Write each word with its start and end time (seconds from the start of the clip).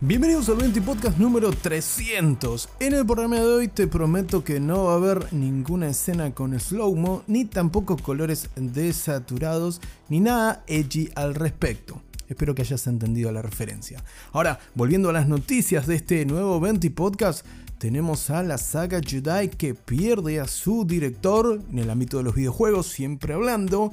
Bienvenidos 0.00 0.48
al 0.48 0.56
20 0.56 0.82
Podcast 0.82 1.18
número 1.18 1.52
300. 1.52 2.68
En 2.80 2.94
el 2.94 3.06
programa 3.06 3.36
de 3.36 3.46
hoy 3.46 3.68
te 3.68 3.86
prometo 3.86 4.42
que 4.42 4.58
no 4.58 4.84
va 4.84 4.94
a 4.94 4.96
haber 4.96 5.32
ninguna 5.32 5.88
escena 5.88 6.34
con 6.34 6.58
slow-mo, 6.58 7.22
ni 7.28 7.44
tampoco 7.44 7.96
colores 7.96 8.50
desaturados, 8.56 9.80
ni 10.08 10.18
nada 10.18 10.64
edgy 10.66 11.10
al 11.14 11.36
respecto. 11.36 12.02
Espero 12.28 12.56
que 12.56 12.62
hayas 12.62 12.88
entendido 12.88 13.30
la 13.30 13.40
referencia. 13.40 14.02
Ahora, 14.32 14.58
volviendo 14.74 15.10
a 15.10 15.12
las 15.12 15.28
noticias 15.28 15.86
de 15.86 15.94
este 15.94 16.26
nuevo 16.26 16.58
20 16.58 16.90
Podcast, 16.90 17.46
tenemos 17.78 18.30
a 18.30 18.42
la 18.42 18.58
saga 18.58 19.00
Jedi 19.00 19.48
que 19.48 19.74
pierde 19.74 20.40
a 20.40 20.48
su 20.48 20.84
director 20.84 21.60
en 21.70 21.78
el 21.78 21.90
ámbito 21.90 22.16
de 22.16 22.24
los 22.24 22.34
videojuegos, 22.34 22.88
siempre 22.88 23.34
hablando. 23.34 23.92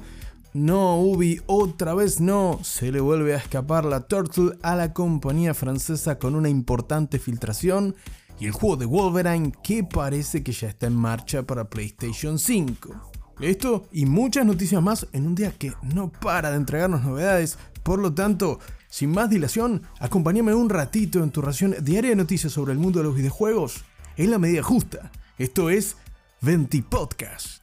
No, 0.54 1.00
Ubi, 1.00 1.40
otra 1.46 1.94
vez 1.94 2.20
no. 2.20 2.60
Se 2.62 2.92
le 2.92 3.00
vuelve 3.00 3.32
a 3.32 3.38
escapar 3.38 3.86
la 3.86 4.06
Turtle 4.06 4.58
a 4.62 4.76
la 4.76 4.92
compañía 4.92 5.54
francesa 5.54 6.18
con 6.18 6.34
una 6.34 6.50
importante 6.50 7.18
filtración. 7.18 7.96
Y 8.38 8.46
el 8.46 8.52
juego 8.52 8.76
de 8.76 8.84
Wolverine 8.84 9.52
que 9.62 9.82
parece 9.82 10.42
que 10.42 10.52
ya 10.52 10.68
está 10.68 10.88
en 10.88 10.96
marcha 10.96 11.42
para 11.44 11.70
PlayStation 11.70 12.38
5. 12.38 13.12
Esto 13.40 13.86
y 13.92 14.04
muchas 14.04 14.44
noticias 14.44 14.82
más 14.82 15.06
en 15.12 15.26
un 15.26 15.34
día 15.34 15.52
que 15.52 15.72
no 15.94 16.12
para 16.12 16.50
de 16.50 16.58
entregarnos 16.58 17.02
novedades. 17.02 17.58
Por 17.82 17.98
lo 17.98 18.12
tanto, 18.12 18.60
sin 18.90 19.10
más 19.10 19.30
dilación, 19.30 19.82
acompáñame 20.00 20.54
un 20.54 20.68
ratito 20.68 21.22
en 21.22 21.30
tu 21.30 21.40
ración 21.40 21.74
diaria 21.80 22.10
de 22.10 22.16
noticias 22.16 22.52
sobre 22.52 22.72
el 22.72 22.78
mundo 22.78 22.98
de 22.98 23.06
los 23.06 23.16
videojuegos 23.16 23.84
en 24.18 24.30
la 24.30 24.38
medida 24.38 24.62
justa. 24.62 25.10
Esto 25.38 25.70
es 25.70 25.96
Venti 26.42 26.82
Podcast. 26.82 27.62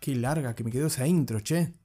Qué 0.00 0.16
larga 0.16 0.56
que 0.56 0.64
me 0.64 0.72
quedó 0.72 0.88
esa 0.88 1.06
intro, 1.06 1.38
che. 1.38 1.83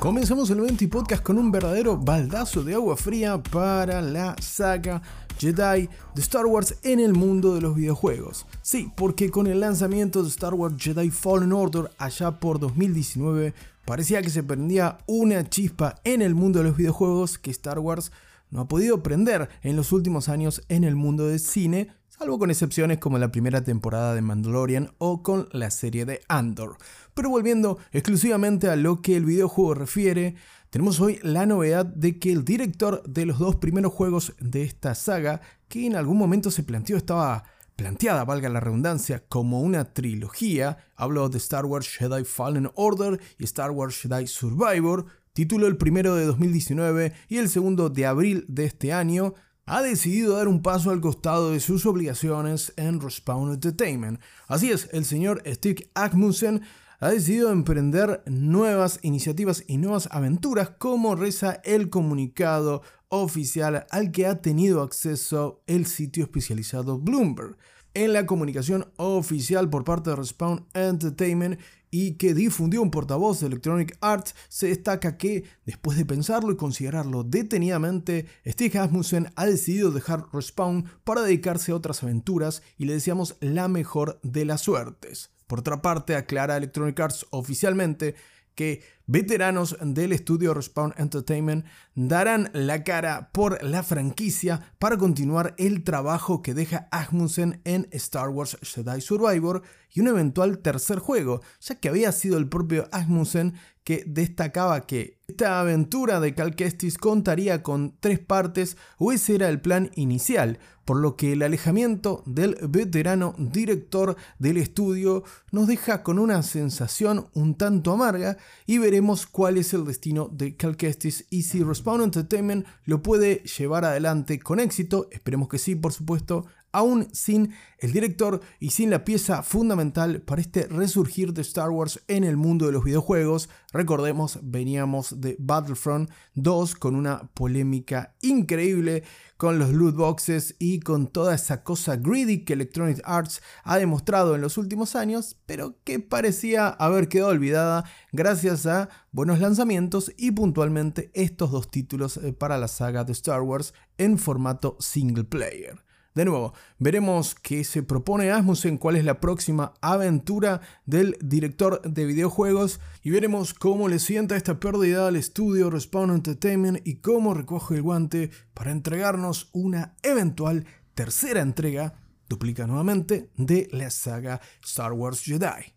Comenzamos 0.00 0.48
el 0.48 0.62
20 0.62 0.88
podcast 0.88 1.22
con 1.22 1.36
un 1.36 1.52
verdadero 1.52 1.94
baldazo 1.94 2.64
de 2.64 2.72
agua 2.72 2.96
fría 2.96 3.42
para 3.42 4.00
la 4.00 4.34
saga 4.40 5.02
Jedi 5.38 5.90
de 6.14 6.22
Star 6.22 6.46
Wars 6.46 6.76
en 6.82 7.00
el 7.00 7.12
mundo 7.12 7.54
de 7.54 7.60
los 7.60 7.74
videojuegos. 7.76 8.46
Sí, 8.62 8.90
porque 8.96 9.30
con 9.30 9.46
el 9.46 9.60
lanzamiento 9.60 10.22
de 10.22 10.30
Star 10.30 10.54
Wars 10.54 10.74
Jedi 10.78 11.10
Fallen 11.10 11.52
Order 11.52 11.90
allá 11.98 12.40
por 12.40 12.58
2019, 12.58 13.52
parecía 13.84 14.22
que 14.22 14.30
se 14.30 14.42
prendía 14.42 14.96
una 15.04 15.46
chispa 15.46 15.96
en 16.04 16.22
el 16.22 16.34
mundo 16.34 16.60
de 16.60 16.64
los 16.64 16.78
videojuegos 16.78 17.36
que 17.36 17.50
Star 17.50 17.78
Wars 17.78 18.10
no 18.48 18.62
ha 18.62 18.68
podido 18.68 19.02
prender 19.02 19.50
en 19.62 19.76
los 19.76 19.92
últimos 19.92 20.30
años 20.30 20.62
en 20.70 20.84
el 20.84 20.96
mundo 20.96 21.26
del 21.26 21.40
cine, 21.40 21.88
salvo 22.20 22.38
con 22.38 22.50
excepciones 22.50 22.98
como 22.98 23.16
la 23.16 23.32
primera 23.32 23.64
temporada 23.64 24.14
de 24.14 24.20
Mandalorian 24.20 24.90
o 24.98 25.22
con 25.22 25.48
la 25.52 25.70
serie 25.70 26.04
de 26.04 26.20
Andor. 26.28 26.76
Pero 27.14 27.30
volviendo 27.30 27.78
exclusivamente 27.92 28.68
a 28.68 28.76
lo 28.76 29.00
que 29.00 29.16
el 29.16 29.24
videojuego 29.24 29.72
refiere, 29.72 30.34
tenemos 30.68 31.00
hoy 31.00 31.18
la 31.22 31.46
novedad 31.46 31.86
de 31.86 32.18
que 32.18 32.30
el 32.30 32.44
director 32.44 33.02
de 33.04 33.24
los 33.24 33.38
dos 33.38 33.56
primeros 33.56 33.94
juegos 33.94 34.34
de 34.38 34.64
esta 34.64 34.94
saga, 34.94 35.40
que 35.66 35.86
en 35.86 35.96
algún 35.96 36.18
momento 36.18 36.50
se 36.50 36.62
planteó 36.62 36.98
estaba 36.98 37.44
planteada, 37.74 38.26
valga 38.26 38.50
la 38.50 38.60
redundancia, 38.60 39.24
como 39.26 39.62
una 39.62 39.94
trilogía, 39.94 40.76
hablo 40.96 41.30
de 41.30 41.38
Star 41.38 41.64
Wars 41.64 41.88
Jedi 41.88 42.24
Fallen 42.24 42.68
Order 42.74 43.18
y 43.38 43.44
Star 43.44 43.70
Wars 43.70 43.96
Jedi 43.96 44.26
Survivor, 44.26 45.06
título 45.32 45.66
el 45.66 45.78
primero 45.78 46.14
de 46.16 46.26
2019 46.26 47.14
y 47.28 47.38
el 47.38 47.48
segundo 47.48 47.88
de 47.88 48.04
abril 48.04 48.44
de 48.46 48.66
este 48.66 48.92
año, 48.92 49.32
ha 49.70 49.82
decidido 49.82 50.36
dar 50.36 50.48
un 50.48 50.62
paso 50.62 50.90
al 50.90 51.00
costado 51.00 51.52
de 51.52 51.60
sus 51.60 51.86
obligaciones 51.86 52.72
en 52.76 53.00
Respawn 53.00 53.52
Entertainment. 53.52 54.20
Así 54.48 54.72
es, 54.72 54.88
el 54.92 55.04
señor 55.04 55.44
Stig 55.46 55.88
Agmussen 55.94 56.62
ha 56.98 57.10
decidido 57.10 57.52
emprender 57.52 58.20
nuevas 58.26 58.98
iniciativas 59.02 59.62
y 59.68 59.78
nuevas 59.78 60.08
aventuras 60.10 60.70
como 60.70 61.14
reza 61.14 61.60
el 61.62 61.88
comunicado 61.88 62.82
oficial 63.10 63.86
al 63.90 64.10
que 64.10 64.26
ha 64.26 64.42
tenido 64.42 64.82
acceso 64.82 65.62
el 65.68 65.86
sitio 65.86 66.24
especializado 66.24 66.98
Bloomberg. 66.98 67.56
En 67.94 68.12
la 68.12 68.26
comunicación 68.26 68.90
oficial 68.96 69.70
por 69.70 69.84
parte 69.84 70.10
de 70.10 70.16
Respawn 70.16 70.66
Entertainment 70.74 71.60
y 71.90 72.14
que 72.14 72.34
difundió 72.34 72.82
un 72.82 72.90
portavoz 72.90 73.40
de 73.40 73.48
Electronic 73.48 73.96
Arts, 74.00 74.34
se 74.48 74.68
destaca 74.68 75.16
que, 75.16 75.44
después 75.66 75.98
de 75.98 76.04
pensarlo 76.04 76.52
y 76.52 76.56
considerarlo 76.56 77.24
detenidamente, 77.24 78.26
Steve 78.46 78.78
Asmussen 78.78 79.32
ha 79.36 79.46
decidido 79.46 79.90
dejar 79.90 80.26
Respawn 80.32 80.84
para 81.04 81.22
dedicarse 81.22 81.72
a 81.72 81.76
otras 81.76 82.02
aventuras 82.02 82.62
y 82.78 82.84
le 82.84 82.94
deseamos 82.94 83.36
la 83.40 83.68
mejor 83.68 84.20
de 84.22 84.44
las 84.44 84.60
suertes. 84.60 85.30
Por 85.46 85.60
otra 85.60 85.82
parte, 85.82 86.14
aclara 86.14 86.56
Electronic 86.56 86.98
Arts 87.00 87.26
oficialmente 87.30 88.14
que 88.54 88.82
veteranos 89.10 89.76
del 89.82 90.12
estudio 90.12 90.54
Respawn 90.54 90.94
Entertainment 90.96 91.66
darán 91.96 92.48
la 92.52 92.84
cara 92.84 93.30
por 93.32 93.60
la 93.64 93.82
franquicia 93.82 94.72
para 94.78 94.98
continuar 94.98 95.56
el 95.58 95.82
trabajo 95.82 96.42
que 96.42 96.54
deja 96.54 96.86
Asmussen 96.92 97.60
en 97.64 97.88
Star 97.90 98.28
Wars 98.28 98.56
Jedi 98.62 99.00
Survivor 99.00 99.62
y 99.92 100.00
un 100.00 100.06
eventual 100.06 100.58
tercer 100.58 101.00
juego, 101.00 101.40
ya 101.60 101.74
que 101.74 101.88
había 101.88 102.12
sido 102.12 102.38
el 102.38 102.48
propio 102.48 102.88
Asmussen 102.92 103.54
que 103.82 104.04
destacaba 104.06 104.86
que 104.86 105.18
esta 105.26 105.60
aventura 105.60 106.20
de 106.20 106.34
Cal 106.34 106.54
Kestis 106.54 106.98
contaría 106.98 107.62
con 107.62 107.96
tres 107.98 108.18
partes 108.18 108.76
o 108.98 109.10
ese 109.10 109.36
era 109.36 109.48
el 109.48 109.60
plan 109.60 109.90
inicial, 109.94 110.58
por 110.84 110.98
lo 110.98 111.16
que 111.16 111.32
el 111.32 111.42
alejamiento 111.42 112.22
del 112.26 112.56
veterano 112.68 113.34
director 113.38 114.16
del 114.38 114.58
estudio 114.58 115.24
nos 115.50 115.66
deja 115.66 116.02
con 116.02 116.18
una 116.18 116.42
sensación 116.42 117.28
un 117.32 117.56
tanto 117.56 117.92
amarga 117.92 118.36
y 118.66 118.78
veremos 118.78 118.99
cuál 119.30 119.56
es 119.56 119.72
el 119.72 119.84
destino 119.84 120.28
de 120.28 120.56
Cal 120.56 120.76
Kestis 120.76 121.26
y 121.30 121.42
si 121.42 121.62
Respawn 121.62 122.02
Entertainment 122.02 122.66
lo 122.84 123.02
puede 123.02 123.42
llevar 123.44 123.84
adelante 123.84 124.38
con 124.38 124.60
éxito, 124.60 125.08
esperemos 125.10 125.48
que 125.48 125.58
sí 125.58 125.74
por 125.74 125.92
supuesto, 125.92 126.46
aún 126.72 127.08
sin 127.12 127.54
el 127.78 127.92
director 127.92 128.40
y 128.58 128.70
sin 128.70 128.90
la 128.90 129.04
pieza 129.04 129.42
fundamental 129.42 130.22
para 130.22 130.40
este 130.40 130.66
resurgir 130.66 131.32
de 131.32 131.42
Star 131.42 131.70
Wars 131.70 132.02
en 132.08 132.24
el 132.24 132.36
mundo 132.36 132.66
de 132.66 132.72
los 132.72 132.84
videojuegos. 132.84 133.48
Recordemos, 133.72 134.38
veníamos 134.42 135.20
de 135.20 135.36
Battlefront 135.38 136.10
2 136.34 136.74
con 136.74 136.94
una 136.94 137.30
polémica 137.34 138.14
increíble 138.20 139.04
con 139.40 139.58
los 139.58 139.70
loot 139.70 139.96
boxes 139.96 140.54
y 140.58 140.80
con 140.80 141.06
toda 141.06 141.34
esa 141.34 141.62
cosa 141.62 141.96
greedy 141.96 142.44
que 142.44 142.52
Electronic 142.52 143.00
Arts 143.04 143.40
ha 143.64 143.78
demostrado 143.78 144.34
en 144.34 144.42
los 144.42 144.58
últimos 144.58 144.94
años, 144.94 145.38
pero 145.46 145.76
que 145.82 145.98
parecía 145.98 146.68
haber 146.68 147.08
quedado 147.08 147.30
olvidada 147.30 147.84
gracias 148.12 148.66
a 148.66 148.90
buenos 149.12 149.40
lanzamientos 149.40 150.12
y 150.18 150.32
puntualmente 150.32 151.10
estos 151.14 151.50
dos 151.52 151.70
títulos 151.70 152.18
eh, 152.18 152.34
para 152.34 152.58
la 152.58 152.68
saga 152.68 153.04
de 153.04 153.12
Star 153.12 153.40
Wars 153.40 153.72
en 153.96 154.18
formato 154.18 154.76
single 154.78 155.24
player. 155.24 155.82
De 156.12 156.24
nuevo, 156.24 156.54
veremos 156.80 157.36
qué 157.36 157.62
se 157.62 157.84
propone 157.84 158.32
Asmussen, 158.32 158.78
cuál 158.78 158.96
es 158.96 159.04
la 159.04 159.20
próxima 159.20 159.74
aventura 159.80 160.60
del 160.84 161.16
director 161.20 161.80
de 161.82 162.04
videojuegos 162.04 162.80
y 163.04 163.10
veremos 163.10 163.54
cómo 163.54 163.88
le 163.88 164.00
sienta 164.00 164.36
esta 164.36 164.58
pérdida 164.58 165.06
al 165.06 165.14
estudio 165.14 165.70
Respawn 165.70 166.10
Entertainment 166.10 166.84
y 166.84 166.96
cómo 166.96 167.32
recoge 167.32 167.76
el 167.76 167.82
guante 167.82 168.30
para 168.54 168.72
entregarnos 168.72 169.50
una 169.52 169.94
eventual 170.02 170.66
tercera 170.94 171.42
entrega, 171.42 171.94
duplica 172.28 172.66
nuevamente, 172.66 173.30
de 173.36 173.68
la 173.70 173.88
saga 173.90 174.40
Star 174.64 174.92
Wars 174.92 175.22
Jedi. 175.22 175.74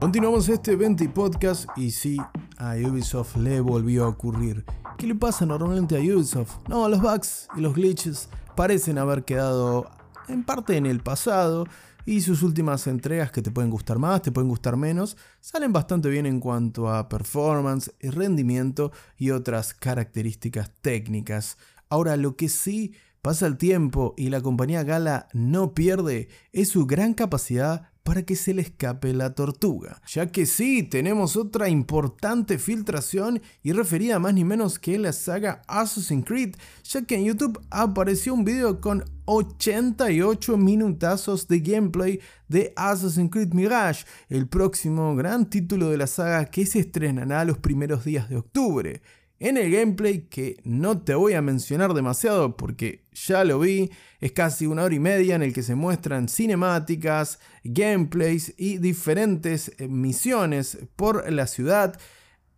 Continuamos 0.00 0.48
este 0.48 0.74
20 0.74 1.06
podcast 1.10 1.68
y 1.76 1.90
sí, 1.90 2.16
a 2.56 2.76
Ubisoft 2.76 3.36
le 3.36 3.60
volvió 3.60 4.06
a 4.06 4.08
ocurrir 4.08 4.64
¿Qué 4.98 5.06
le 5.06 5.14
pasa 5.14 5.46
normalmente 5.46 5.96
a 5.96 6.00
Ubisoft? 6.00 6.56
No, 6.68 6.88
los 6.88 7.00
bugs 7.00 7.46
y 7.56 7.60
los 7.60 7.72
glitches 7.72 8.28
parecen 8.56 8.98
haber 8.98 9.24
quedado 9.24 9.88
en 10.26 10.42
parte 10.42 10.76
en 10.76 10.86
el 10.86 10.98
pasado 10.98 11.68
y 12.04 12.20
sus 12.22 12.42
últimas 12.42 12.84
entregas 12.88 13.30
que 13.30 13.40
te 13.40 13.52
pueden 13.52 13.70
gustar 13.70 14.00
más, 14.00 14.22
te 14.22 14.32
pueden 14.32 14.48
gustar 14.48 14.76
menos, 14.76 15.16
salen 15.38 15.72
bastante 15.72 16.08
bien 16.08 16.26
en 16.26 16.40
cuanto 16.40 16.88
a 16.88 17.08
performance, 17.08 17.92
rendimiento 18.00 18.90
y 19.16 19.30
otras 19.30 19.72
características 19.72 20.72
técnicas. 20.80 21.58
Ahora 21.88 22.16
lo 22.16 22.34
que 22.34 22.48
sí 22.48 22.92
pasa 23.22 23.46
el 23.46 23.56
tiempo 23.56 24.14
y 24.16 24.30
la 24.30 24.40
compañía 24.40 24.82
Gala 24.82 25.28
no 25.32 25.74
pierde 25.74 26.28
es 26.52 26.70
su 26.70 26.86
gran 26.86 27.14
capacidad 27.14 27.92
para 28.08 28.22
que 28.22 28.36
se 28.36 28.54
le 28.54 28.62
escape 28.62 29.12
la 29.12 29.34
tortuga. 29.34 30.00
Ya 30.06 30.28
que 30.28 30.46
sí, 30.46 30.82
tenemos 30.82 31.36
otra 31.36 31.68
importante 31.68 32.56
filtración 32.56 33.42
y 33.62 33.72
referida 33.72 34.18
más 34.18 34.32
ni 34.32 34.44
menos 34.44 34.78
que 34.78 34.98
la 34.98 35.12
saga 35.12 35.60
Assassin's 35.68 36.24
Creed, 36.24 36.56
ya 36.84 37.02
que 37.02 37.16
en 37.16 37.26
YouTube 37.26 37.60
apareció 37.68 38.32
un 38.32 38.46
video 38.46 38.80
con 38.80 39.04
88 39.26 40.56
minutazos 40.56 41.48
de 41.48 41.60
gameplay 41.60 42.18
de 42.48 42.72
Assassin's 42.76 43.30
Creed 43.30 43.52
Mirage, 43.52 44.06
el 44.30 44.48
próximo 44.48 45.14
gran 45.14 45.50
título 45.50 45.90
de 45.90 45.98
la 45.98 46.06
saga 46.06 46.46
que 46.46 46.64
se 46.64 46.78
estrenará 46.78 47.44
los 47.44 47.58
primeros 47.58 48.06
días 48.06 48.30
de 48.30 48.38
octubre. 48.38 49.02
En 49.40 49.56
el 49.56 49.70
gameplay 49.70 50.22
que 50.22 50.60
no 50.64 51.00
te 51.00 51.14
voy 51.14 51.34
a 51.34 51.42
mencionar 51.42 51.94
demasiado 51.94 52.56
porque 52.56 53.04
ya 53.12 53.44
lo 53.44 53.60
vi. 53.60 53.90
Es 54.20 54.32
casi 54.32 54.66
una 54.66 54.82
hora 54.82 54.94
y 54.94 54.98
media 54.98 55.36
en 55.36 55.42
el 55.42 55.52
que 55.52 55.62
se 55.62 55.74
muestran 55.74 56.28
cinemáticas, 56.28 57.38
gameplays 57.62 58.54
y 58.56 58.78
diferentes 58.78 59.72
eh, 59.78 59.88
misiones 59.88 60.78
por 60.96 61.30
la 61.32 61.46
ciudad 61.46 61.98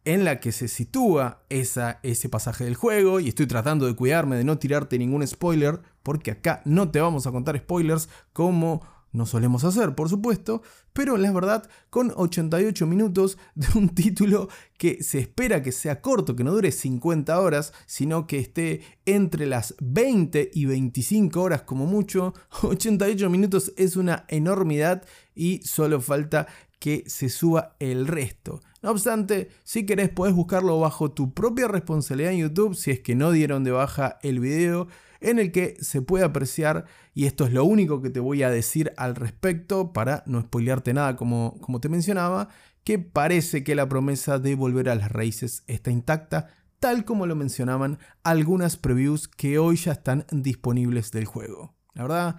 en 0.04 0.24
la 0.24 0.40
que 0.40 0.52
se 0.52 0.68
sitúa 0.68 1.44
esa, 1.50 2.00
ese 2.02 2.28
pasaje 2.30 2.64
del 2.64 2.74
juego 2.74 3.20
y 3.20 3.28
estoy 3.28 3.46
tratando 3.46 3.86
de 3.86 3.94
cuidarme 3.94 4.36
de 4.36 4.44
no 4.44 4.58
tirarte 4.58 4.98
ningún 4.98 5.26
spoiler 5.26 5.80
porque 6.02 6.30
acá 6.30 6.62
no 6.64 6.90
te 6.90 7.00
vamos 7.00 7.26
a 7.26 7.32
contar 7.32 7.58
spoilers 7.58 8.08
como 8.32 8.80
no 9.12 9.26
solemos 9.26 9.64
hacer, 9.64 9.94
por 9.94 10.08
supuesto, 10.08 10.62
pero 10.92 11.16
la 11.16 11.32
verdad, 11.32 11.68
con 11.88 12.12
88 12.14 12.86
minutos 12.86 13.38
de 13.54 13.66
un 13.76 13.88
título 13.94 14.48
que 14.78 15.02
se 15.02 15.18
espera 15.18 15.62
que 15.62 15.72
sea 15.72 16.00
corto, 16.00 16.36
que 16.36 16.44
no 16.44 16.52
dure 16.52 16.72
50 16.72 17.38
horas, 17.40 17.72
sino 17.86 18.26
que 18.26 18.38
esté 18.38 18.82
entre 19.06 19.46
las 19.46 19.74
20 19.80 20.50
y 20.52 20.64
25 20.66 21.40
horas 21.40 21.62
como 21.62 21.86
mucho, 21.86 22.34
88 22.62 23.28
minutos 23.30 23.72
es 23.76 23.96
una 23.96 24.24
enormidad 24.28 25.04
y 25.34 25.62
solo 25.62 26.00
falta 26.00 26.46
que 26.78 27.04
se 27.06 27.28
suba 27.28 27.76
el 27.78 28.06
resto. 28.06 28.60
No 28.82 28.90
obstante, 28.90 29.50
si 29.64 29.84
querés 29.84 30.08
podés 30.08 30.34
buscarlo 30.34 30.80
bajo 30.80 31.10
tu 31.10 31.34
propia 31.34 31.68
responsabilidad 31.68 32.32
en 32.32 32.38
YouTube 32.38 32.74
si 32.74 32.90
es 32.90 33.00
que 33.00 33.14
no 33.14 33.30
dieron 33.30 33.62
de 33.62 33.70
baja 33.70 34.18
el 34.22 34.40
video 34.40 34.88
en 35.20 35.38
el 35.38 35.52
que 35.52 35.76
se 35.80 36.02
puede 36.02 36.24
apreciar, 36.24 36.86
y 37.14 37.26
esto 37.26 37.44
es 37.44 37.52
lo 37.52 37.64
único 37.64 38.02
que 38.02 38.10
te 38.10 38.20
voy 38.20 38.42
a 38.42 38.50
decir 38.50 38.92
al 38.96 39.16
respecto 39.16 39.92
para 39.92 40.22
no 40.26 40.40
spoilearte 40.40 40.94
nada 40.94 41.16
como, 41.16 41.58
como 41.60 41.80
te 41.80 41.88
mencionaba, 41.88 42.48
que 42.84 42.98
parece 42.98 43.62
que 43.62 43.74
la 43.74 43.88
promesa 43.88 44.38
de 44.38 44.54
volver 44.54 44.88
a 44.88 44.94
las 44.94 45.12
raíces 45.12 45.64
está 45.66 45.90
intacta, 45.90 46.48
tal 46.78 47.04
como 47.04 47.26
lo 47.26 47.36
mencionaban 47.36 47.98
algunas 48.24 48.76
previews 48.76 49.28
que 49.28 49.58
hoy 49.58 49.76
ya 49.76 49.92
están 49.92 50.26
disponibles 50.32 51.10
del 51.10 51.26
juego. 51.26 51.76
La 51.94 52.02
verdad, 52.02 52.36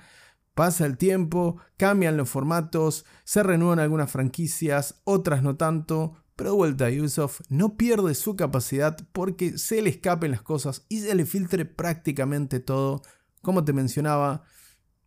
pasa 0.55 0.85
el 0.85 0.97
tiempo, 0.97 1.57
cambian 1.77 2.17
los 2.17 2.29
formatos, 2.29 3.05
se 3.23 3.43
renuevan 3.43 3.79
algunas 3.79 4.11
franquicias, 4.11 5.01
otras 5.03 5.43
no 5.43 5.57
tanto, 5.57 6.15
pero 6.41 6.53
de 6.53 6.57
vuelta, 6.57 6.85
Ubisoft 6.85 7.41
no 7.49 7.77
pierde 7.77 8.15
su 8.15 8.35
capacidad 8.35 8.97
porque 9.11 9.59
se 9.59 9.79
le 9.79 9.91
escapen 9.91 10.31
las 10.31 10.41
cosas 10.41 10.87
y 10.89 11.01
se 11.01 11.13
le 11.13 11.27
filtre 11.27 11.65
prácticamente 11.65 12.59
todo. 12.59 13.03
Como 13.43 13.63
te 13.63 13.73
mencionaba, 13.73 14.41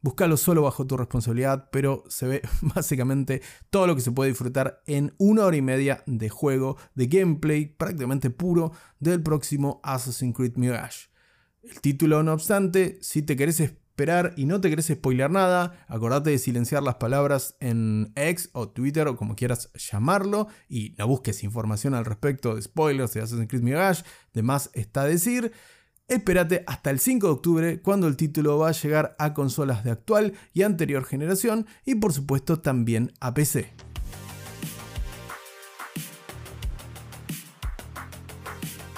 búscalo 0.00 0.36
solo 0.36 0.62
bajo 0.62 0.86
tu 0.86 0.96
responsabilidad, 0.96 1.70
pero 1.72 2.04
se 2.06 2.28
ve 2.28 2.42
básicamente 2.76 3.42
todo 3.68 3.88
lo 3.88 3.96
que 3.96 4.00
se 4.00 4.12
puede 4.12 4.30
disfrutar 4.30 4.80
en 4.86 5.12
una 5.18 5.44
hora 5.44 5.56
y 5.56 5.62
media 5.62 6.04
de 6.06 6.28
juego, 6.28 6.76
de 6.94 7.08
gameplay 7.08 7.66
prácticamente 7.66 8.30
puro 8.30 8.70
del 9.00 9.20
próximo 9.20 9.80
Assassin's 9.82 10.36
Creed 10.36 10.54
Mirage. 10.54 11.08
El 11.64 11.80
título, 11.80 12.22
no 12.22 12.32
obstante, 12.32 12.96
si 13.02 13.22
te 13.22 13.34
querés 13.34 13.58
esperar 13.94 14.34
y 14.36 14.46
no 14.46 14.60
te 14.60 14.70
querés 14.70 14.88
spoiler 14.88 15.30
nada, 15.30 15.84
acordate 15.86 16.30
de 16.30 16.38
silenciar 16.38 16.82
las 16.82 16.96
palabras 16.96 17.54
en 17.60 18.12
X 18.16 18.50
o 18.52 18.68
Twitter 18.68 19.06
o 19.06 19.16
como 19.16 19.36
quieras 19.36 19.70
llamarlo 19.74 20.48
y 20.68 20.96
no 20.98 21.06
busques 21.06 21.44
información 21.44 21.94
al 21.94 22.04
respecto 22.04 22.56
de 22.56 22.62
spoilers 22.62 23.12
de 23.14 23.20
Assassin's 23.20 23.48
Creed 23.48 23.62
Mirage, 23.62 24.02
de 24.32 24.42
más 24.42 24.70
está 24.74 25.04
decir. 25.04 25.52
Espérate 26.08 26.64
hasta 26.66 26.90
el 26.90 26.98
5 26.98 27.26
de 27.28 27.32
octubre 27.32 27.82
cuando 27.82 28.08
el 28.08 28.16
título 28.16 28.58
va 28.58 28.70
a 28.70 28.72
llegar 28.72 29.14
a 29.20 29.32
consolas 29.32 29.84
de 29.84 29.92
actual 29.92 30.32
y 30.52 30.62
anterior 30.62 31.04
generación 31.04 31.66
y 31.84 31.94
por 31.94 32.12
supuesto 32.12 32.60
también 32.60 33.12
a 33.20 33.32
PC. 33.32 33.83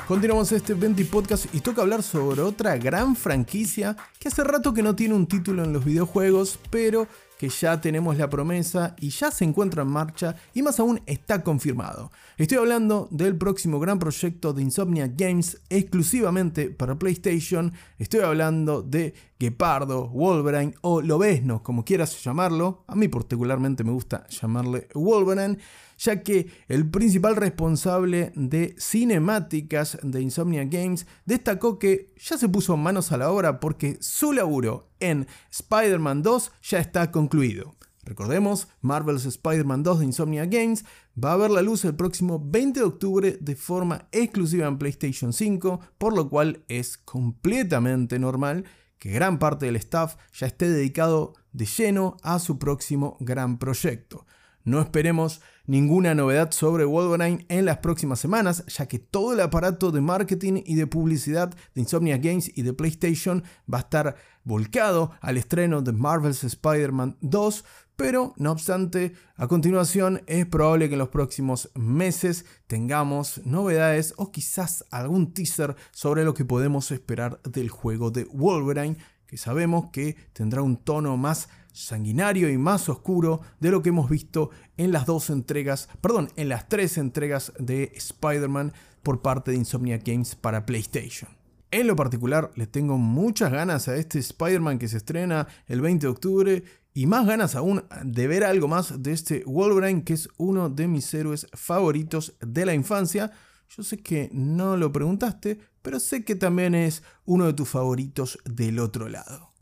Continuamos 0.06 0.52
este 0.52 0.74
20 0.74 1.04
podcast 1.06 1.52
y 1.52 1.58
toca 1.58 1.82
hablar 1.82 2.00
sobre 2.00 2.40
otra 2.40 2.76
gran 2.76 3.16
franquicia 3.16 3.96
que 4.20 4.28
hace 4.28 4.44
rato 4.44 4.72
que 4.72 4.80
no 4.80 4.94
tiene 4.94 5.14
un 5.14 5.26
título 5.26 5.64
en 5.64 5.72
los 5.72 5.84
videojuegos, 5.84 6.60
pero 6.70 7.08
que 7.40 7.48
ya 7.48 7.80
tenemos 7.80 8.16
la 8.16 8.30
promesa 8.30 8.94
y 9.00 9.10
ya 9.10 9.32
se 9.32 9.44
encuentra 9.44 9.82
en 9.82 9.88
marcha 9.88 10.36
y 10.54 10.62
más 10.62 10.78
aún 10.78 11.00
está 11.06 11.42
confirmado. 11.42 12.12
Estoy 12.38 12.58
hablando 12.58 13.08
del 13.10 13.36
próximo 13.36 13.80
gran 13.80 13.98
proyecto 13.98 14.52
de 14.52 14.62
Insomnia 14.62 15.10
Games 15.12 15.60
exclusivamente 15.70 16.70
para 16.70 16.96
PlayStation. 16.96 17.72
Estoy 17.98 18.20
hablando 18.20 18.82
de 18.82 19.12
Gepardo, 19.40 20.08
Wolverine 20.08 20.74
o 20.82 21.02
Lobesno, 21.02 21.64
como 21.64 21.84
quieras 21.84 22.22
llamarlo. 22.22 22.84
A 22.86 22.94
mí 22.94 23.08
particularmente 23.08 23.82
me 23.82 23.90
gusta 23.90 24.24
llamarle 24.28 24.86
Wolverine 24.94 25.58
ya 25.98 26.22
que 26.22 26.50
el 26.68 26.88
principal 26.90 27.36
responsable 27.36 28.32
de 28.34 28.74
cinemáticas 28.78 29.98
de 30.02 30.20
Insomnia 30.20 30.64
Games 30.64 31.06
destacó 31.24 31.78
que 31.78 32.12
ya 32.16 32.38
se 32.38 32.48
puso 32.48 32.76
manos 32.76 33.12
a 33.12 33.16
la 33.16 33.30
obra 33.30 33.60
porque 33.60 33.98
su 34.00 34.32
laburo 34.32 34.90
en 35.00 35.26
Spider-Man 35.50 36.22
2 36.22 36.52
ya 36.62 36.78
está 36.78 37.10
concluido. 37.10 37.76
Recordemos, 38.06 38.68
Marvel's 38.82 39.26
Spider-Man 39.26 39.82
2 39.82 39.98
de 39.98 40.04
Insomnia 40.04 40.46
Games 40.46 40.84
va 41.22 41.32
a 41.32 41.36
ver 41.36 41.50
la 41.50 41.60
luz 41.60 41.84
el 41.84 41.96
próximo 41.96 42.40
20 42.40 42.78
de 42.78 42.86
octubre 42.86 43.36
de 43.40 43.56
forma 43.56 44.06
exclusiva 44.12 44.68
en 44.68 44.78
PlayStation 44.78 45.32
5, 45.32 45.80
por 45.98 46.14
lo 46.14 46.28
cual 46.28 46.62
es 46.68 46.98
completamente 46.98 48.20
normal 48.20 48.64
que 48.98 49.10
gran 49.10 49.40
parte 49.40 49.66
del 49.66 49.76
staff 49.76 50.16
ya 50.32 50.46
esté 50.46 50.68
dedicado 50.68 51.34
de 51.52 51.66
lleno 51.66 52.16
a 52.22 52.38
su 52.38 52.58
próximo 52.58 53.16
gran 53.18 53.58
proyecto. 53.58 54.24
No 54.62 54.80
esperemos 54.80 55.40
ninguna 55.66 56.14
novedad 56.14 56.50
sobre 56.52 56.84
Wolverine 56.84 57.44
en 57.48 57.64
las 57.64 57.78
próximas 57.78 58.20
semanas, 58.20 58.64
ya 58.66 58.86
que 58.86 58.98
todo 58.98 59.32
el 59.32 59.40
aparato 59.40 59.90
de 59.92 60.00
marketing 60.00 60.62
y 60.64 60.74
de 60.74 60.86
publicidad 60.86 61.54
de 61.74 61.80
Insomnia 61.80 62.18
Games 62.18 62.50
y 62.54 62.62
de 62.62 62.72
PlayStation 62.72 63.44
va 63.72 63.78
a 63.78 63.82
estar 63.82 64.16
volcado 64.44 65.10
al 65.20 65.36
estreno 65.36 65.82
de 65.82 65.92
Marvel's 65.92 66.44
Spider-Man 66.44 67.16
2, 67.20 67.64
pero 67.96 68.34
no 68.36 68.52
obstante, 68.52 69.14
a 69.36 69.48
continuación 69.48 70.22
es 70.26 70.44
probable 70.46 70.88
que 70.88 70.94
en 70.94 70.98
los 70.98 71.08
próximos 71.08 71.70
meses 71.74 72.44
tengamos 72.66 73.40
novedades 73.46 74.12
o 74.18 74.30
quizás 74.30 74.84
algún 74.90 75.32
teaser 75.32 75.76
sobre 75.92 76.24
lo 76.24 76.34
que 76.34 76.44
podemos 76.44 76.90
esperar 76.90 77.40
del 77.42 77.70
juego 77.70 78.10
de 78.10 78.24
Wolverine, 78.24 78.98
que 79.26 79.36
sabemos 79.36 79.90
que 79.90 80.16
tendrá 80.32 80.62
un 80.62 80.76
tono 80.76 81.16
más 81.16 81.48
sanguinario 81.72 82.48
y 82.48 82.56
más 82.56 82.88
oscuro 82.88 83.40
de 83.60 83.70
lo 83.70 83.82
que 83.82 83.90
hemos 83.90 84.08
visto 84.08 84.50
en 84.76 84.92
las 84.92 85.06
dos 85.06 85.30
entregas, 85.30 85.88
perdón, 86.00 86.30
en 86.36 86.48
las 86.48 86.68
tres 86.68 86.96
entregas 86.96 87.52
de 87.58 87.92
Spider-Man 87.94 88.72
por 89.02 89.20
parte 89.20 89.50
de 89.50 89.58
Insomnia 89.58 89.98
Games 89.98 90.34
para 90.34 90.64
PlayStation. 90.64 91.30
En 91.70 91.86
lo 91.86 91.96
particular, 91.96 92.50
le 92.54 92.66
tengo 92.66 92.96
muchas 92.96 93.52
ganas 93.52 93.88
a 93.88 93.96
este 93.96 94.18
Spider-Man 94.20 94.78
que 94.78 94.88
se 94.88 94.96
estrena 94.96 95.48
el 95.66 95.80
20 95.80 96.06
de 96.06 96.10
octubre 96.10 96.64
y 96.94 97.06
más 97.06 97.26
ganas 97.26 97.54
aún 97.56 97.84
de 98.02 98.26
ver 98.26 98.44
algo 98.44 98.68
más 98.68 99.02
de 99.02 99.12
este 99.12 99.42
Wolverine 99.44 100.02
que 100.02 100.14
es 100.14 100.30
uno 100.38 100.70
de 100.70 100.88
mis 100.88 101.12
héroes 101.12 101.46
favoritos 101.52 102.34
de 102.40 102.64
la 102.64 102.72
infancia. 102.72 103.32
Yo 103.68 103.82
sé 103.82 103.98
que 103.98 104.30
no 104.32 104.76
lo 104.76 104.92
preguntaste, 104.92 105.58
pero 105.82 106.00
sé 106.00 106.24
que 106.24 106.34
también 106.34 106.74
es 106.74 107.02
uno 107.24 107.46
de 107.46 107.52
tus 107.52 107.68
favoritos 107.68 108.38
del 108.44 108.78
otro 108.78 109.08
lado. 109.08 109.56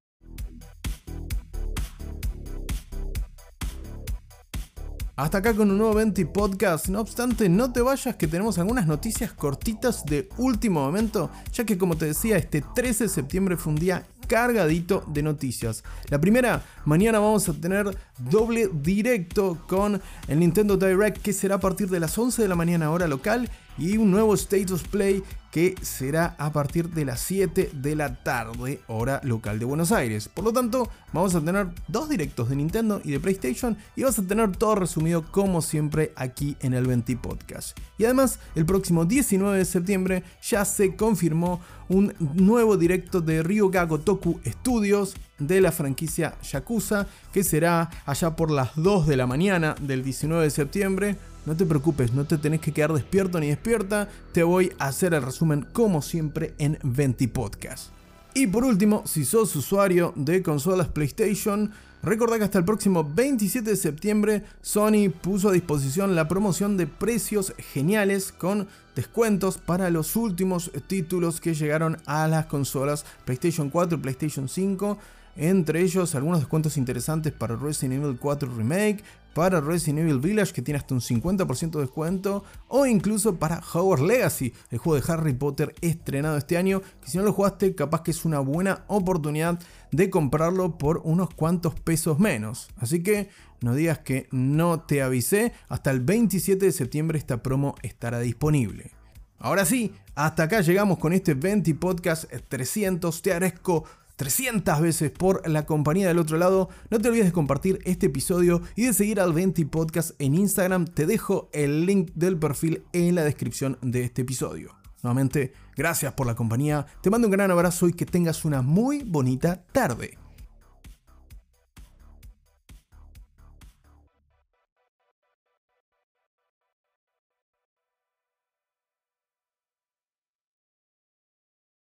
Hasta 5.17 5.39
acá 5.39 5.55
con 5.55 5.71
un 5.71 5.79
nuevo 5.79 5.95
20 5.95 6.27
podcast. 6.27 6.89
No 6.89 7.01
obstante, 7.01 7.49
no 7.49 7.73
te 7.73 7.81
vayas 7.81 8.17
que 8.17 8.27
tenemos 8.27 8.59
algunas 8.59 8.89
noticias 8.89 9.33
cortitas 9.33 10.05
de 10.05 10.29
último 10.39 10.81
momento, 10.81 11.31
ya 11.53 11.65
que 11.65 11.79
como 11.79 11.97
te 11.97 12.07
decía, 12.07 12.37
este 12.37 12.65
13 12.75 13.05
de 13.05 13.11
septiembre 13.11 13.57
fue 13.57 13.75
un 13.75 13.79
día 13.79 14.05
cargadito 14.27 15.05
de 15.07 15.23
noticias. 15.23 15.85
La 16.09 16.21
primera, 16.21 16.65
mañana 16.85 17.21
vamos 17.21 17.49
a 17.49 17.53
tener 17.53 17.97
doble 18.19 18.71
directo 18.73 19.59
con 19.67 20.01
el 20.29 20.39
Nintendo 20.39 20.77
Direct 20.77 21.23
que 21.23 21.33
será 21.33 21.57
a 21.57 21.61
partir 21.61 21.89
de 21.89 22.01
las 22.01 22.17
11 22.17 22.43
de 22.43 22.49
la 22.49 22.55
mañana 22.55 22.91
hora 22.91 23.07
local 23.07 23.51
y 23.77 23.97
un 23.97 24.11
nuevo 24.11 24.35
Status 24.35 24.83
Play 24.85 25.23
que 25.51 25.77
será 25.83 26.35
a 26.39 26.53
partir 26.53 26.91
de 26.91 27.05
las 27.05 27.21
7 27.21 27.71
de 27.73 27.97
la 27.97 28.23
tarde, 28.25 28.81
hora 28.89 29.21
local 29.23 29.59
de 29.61 29.65
Buenos 29.65 29.93
Aires. 29.93 30.29
Por 30.29 30.45
lo 30.45 30.53
tanto, 30.53 30.91
vamos 31.13 31.35
a 31.37 31.41
tener 31.41 31.69
dos 31.87 32.09
directos 32.09 32.49
de 32.49 32.57
Nintendo 32.57 33.01
y 33.05 33.13
de 33.13 33.21
PlayStation 33.21 33.77
y 33.95 34.03
vas 34.03 34.19
a 34.19 34.27
tener 34.27 34.57
todo 34.57 34.75
resumido 34.75 35.31
como 35.31 35.63
siempre 35.63 36.13
aquí 36.17 36.57
en 36.61 36.75
el 36.75 36.87
20 36.87 37.17
Podcast. 37.19 37.79
Y 37.99 38.05
además, 38.05 38.41
el 38.57 38.67
próximo 38.67 39.05
19 39.05 39.59
de 39.59 39.65
septiembre 39.65 40.25
ya 40.43 40.65
se 40.65 40.97
confirmó 40.97 41.61
un 41.89 42.15
nuevo 42.19 42.77
directo 42.77 43.21
de 43.21 43.43
Ryuga 43.43 43.85
Gotoku 43.85 44.41
Studios 44.45 45.15
de 45.39 45.61
la 45.61 45.73
franquicia 45.73 46.37
Yakuza 46.43 47.07
que 47.33 47.45
será 47.45 47.91
allá 48.07 48.37
por 48.37 48.51
las 48.51 48.71
2 48.77 49.07
de 49.07 49.17
la 49.17 49.27
mañana 49.27 49.75
del 49.81 50.05
19 50.05 50.45
de 50.45 50.51
septiembre 50.51 51.19
no 51.47 51.57
te 51.57 51.67
preocupes, 51.67 52.13
no 52.13 52.25
te 52.25 52.39
tenés 52.39 52.61
que 52.61 52.73
quedar 52.73 52.93
despierto 52.93 53.39
ni 53.39 53.49
despierta, 53.49 54.09
te 54.33 54.43
voy 54.43 54.73
a 54.79 54.87
hacer 54.87 55.13
el 55.13 55.23
resumen 55.23 55.67
como 55.73 56.01
siempre 56.01 56.55
en 56.59 56.79
20 56.83 57.29
Podcast. 57.29 57.91
Y 58.33 58.47
por 58.47 58.65
último, 58.65 59.03
si 59.07 59.25
sos 59.25 59.55
usuario 59.55 60.13
de 60.17 60.43
consolas 60.43 60.89
PlayStation, 60.89 61.71
recordá 62.03 62.39
que 62.39 62.45
hasta 62.45 62.59
el 62.59 62.65
próximo 62.65 63.05
27 63.05 63.71
de 63.71 63.77
septiembre 63.77 64.45
Sony 64.63 65.11
puso 65.21 65.51
a 65.51 65.53
disposición 65.53 66.17
la 66.17 66.29
promoción 66.29 66.77
de 66.77 66.87
precios 66.87 67.55
geniales 67.59 68.33
con 68.33 68.67
descuentos 68.97 69.59
para 69.59 69.91
los 69.91 70.17
últimos 70.17 70.71
títulos 70.87 71.41
que 71.41 71.55
llegaron 71.55 71.99
a 72.07 72.27
las 72.27 72.47
consolas 72.47 73.05
PlayStation 73.25 73.71
4 73.71 73.99
y 73.99 74.01
PlayStation 74.01 74.49
5 74.49 74.99
entre 75.37 75.83
ellos 75.83 76.15
algunos 76.15 76.41
descuentos 76.41 76.77
interesantes 76.77 77.33
para 77.33 77.57
Resident 77.57 78.03
Evil 78.03 78.19
4 78.19 78.53
Remake, 78.57 79.03
para 79.35 79.61
Resident 79.61 80.01
Evil 80.01 80.21
Village 80.21 80.53
que 80.53 80.63
tiene 80.63 80.79
hasta 80.79 80.95
un 80.95 81.01
50% 81.01 81.73
de 81.73 81.81
descuento, 81.81 82.45
o 82.69 82.87
incluso 82.87 83.37
para 83.37 83.61
Hogwarts 83.61 84.05
Legacy, 84.05 84.55
el 84.71 84.79
juego 84.79 85.01
de 85.01 85.13
Harry 85.13 85.35
Potter 85.35 85.75
estrenado 85.81 86.37
este 86.37 86.57
año, 86.57 86.81
que 87.01 87.11
si 87.11 87.19
no 87.19 87.25
lo 87.25 87.33
jugaste 87.33 87.75
capaz 87.75 88.03
que 88.03 88.13
es 88.13 88.25
una 88.25 88.39
buena 88.39 88.85
oportunidad 88.87 89.59
de 89.91 90.09
comprarlo 90.09 90.79
por 90.79 91.03
unos 91.05 91.31
cuantos 91.35 91.75
pesos 91.79 92.19
menos. 92.19 92.69
Así 92.77 93.03
que 93.03 93.29
no 93.61 93.75
digas 93.75 93.99
que 93.99 94.29
no 94.31 94.81
te 94.81 95.03
avisé, 95.03 95.53
hasta 95.69 95.91
el 95.91 96.01
27 96.01 96.67
de 96.67 96.73
septiembre 96.73 97.19
esta 97.19 97.43
promo 97.43 97.75
estará 97.83 98.21
disponible. 98.21 98.93
Ahora 99.39 99.65
sí, 99.67 99.93
hasta 100.15 100.45
acá 100.45 100.61
llegamos 100.61 100.99
con 100.99 101.13
este 101.13 101.35
20 101.35 101.75
Podcast 101.75 102.33
300, 102.49 103.21
te 103.21 103.33
agradezco 103.33 103.85
300 104.17 104.81
veces 104.81 105.11
por 105.11 105.49
la 105.49 105.67
compañía 105.67 106.09
del 106.09 106.19
otro 106.19 106.37
lado. 106.37 106.69
No 106.91 106.99
te 106.99 107.09
olvides 107.09 107.27
de 107.27 107.33
compartir 107.33 107.81
este 107.85 108.07
episodio 108.07 108.63
y 108.77 108.87
de 108.87 108.93
seguir 108.93 109.21
al 109.21 109.33
Venti 109.33 109.65
Podcast 109.65 110.13
en 110.19 110.35
Instagram. 110.35 110.87
Te 110.87 111.07
dejo 111.07 111.49
el 111.53 111.87
link 111.87 112.11
del 112.15 112.39
perfil 112.39 112.85
en 112.93 113.15
la 113.15 113.25
descripción 113.25 113.79
de 113.83 114.05
este 114.05 114.23
episodio. 114.23 114.77
Nuevamente, 115.03 115.53
gracias 115.77 116.15
por 116.15 116.27
la 116.27 116.35
compañía. 116.35 116.87
Te 117.03 117.11
mando 117.11 117.29
un 117.29 117.33
gran 117.33 117.51
abrazo 117.51 117.89
y 117.89 117.93
que 117.93 118.07
tengas 118.07 118.45
una 118.45 118.63
muy 118.63 119.03
bonita 119.03 119.65
tarde. 119.73 120.24